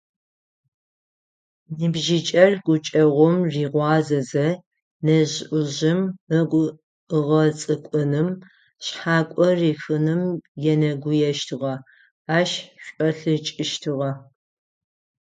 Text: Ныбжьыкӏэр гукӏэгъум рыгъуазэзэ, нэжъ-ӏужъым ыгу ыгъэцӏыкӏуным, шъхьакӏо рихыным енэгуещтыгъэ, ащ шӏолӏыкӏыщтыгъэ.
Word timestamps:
Ныбжьыкӏэр 1.77 2.51
гукӏэгъум 2.63 3.37
рыгъуазэзэ, 3.51 4.47
нэжъ-ӏужъым 5.05 6.01
ыгу 6.39 6.65
ыгъэцӏыкӏуным, 7.17 8.29
шъхьакӏо 8.85 9.47
рихыным 9.59 10.21
енэгуещтыгъэ, 10.71 11.73
ащ 12.37 12.49
шӏолӏыкӏыщтыгъэ. 12.83 14.11